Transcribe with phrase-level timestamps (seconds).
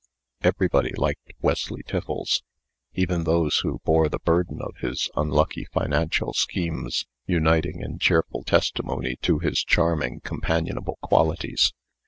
[0.41, 2.41] Everybody liked Wesley Tiffles;
[2.95, 9.17] even those who bore the burden of his unlucky financial schemes uniting in cheerful testimony
[9.17, 11.71] to his charming, companionable qualities.